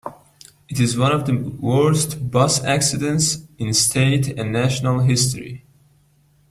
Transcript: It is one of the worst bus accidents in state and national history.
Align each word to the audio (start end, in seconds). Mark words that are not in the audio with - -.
It 0.67 0.79
is 0.79 0.97
one 0.97 1.11
of 1.11 1.27
the 1.27 1.35
worst 1.37 2.31
bus 2.31 2.63
accidents 2.63 3.37
in 3.59 3.71
state 3.75 4.29
and 4.29 4.51
national 4.51 5.01
history. 5.01 5.63